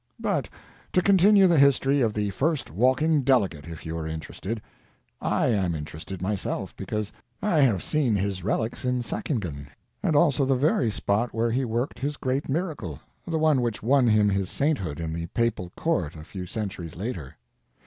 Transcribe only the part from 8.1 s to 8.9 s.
his relics